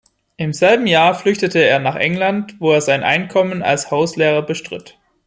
Im 0.35 0.51
selben 0.51 0.87
Jahr 0.87 1.13
flüchtete 1.13 1.59
er 1.59 1.77
nach 1.77 1.95
England, 1.95 2.59
wo 2.59 2.71
er 2.71 2.81
sein 2.81 3.03
Einkommen 3.03 3.61
als 3.61 3.91
Hauslehrer 3.91 4.41
bestritt. 4.41 4.97